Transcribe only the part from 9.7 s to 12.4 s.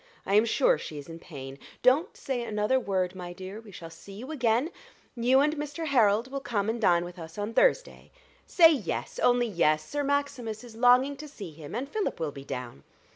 Sir Maximus is longing to see him: and Philip will